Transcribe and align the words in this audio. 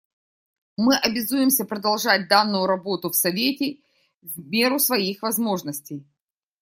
Мы 0.77 0.95
обязуемся 0.97 1.63
продолжать 1.63 2.27
данную 2.27 2.65
работу 2.65 3.11
в 3.11 3.15
Совете 3.15 3.83
в 4.23 4.39
меру 4.49 4.79
своих 4.79 5.21
возможностей. 5.21 6.07